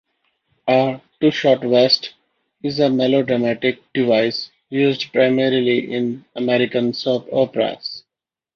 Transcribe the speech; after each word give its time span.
A 0.67 0.99
"two 1.19 1.29
shot 1.29 1.63
west" 1.63 2.15
is 2.63 2.79
a 2.79 2.89
melodramatic 2.89 3.83
device 3.93 4.49
used 4.71 5.13
primarily 5.13 5.93
in 5.93 6.25
American 6.35 6.91
soap 6.91 7.27
operas. 7.31 8.03